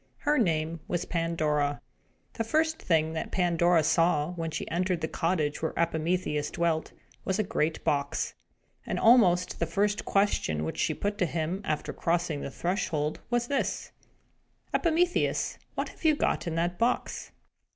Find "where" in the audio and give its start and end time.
5.61-5.75